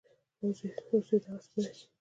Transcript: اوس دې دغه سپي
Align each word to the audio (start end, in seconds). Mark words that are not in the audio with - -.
اوس 0.41 0.57
دې 1.07 1.17
دغه 1.23 1.37
سپي 1.43 1.61